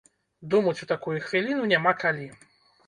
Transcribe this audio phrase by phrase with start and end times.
[0.53, 2.27] Думаць у такую хвіліну няма калі.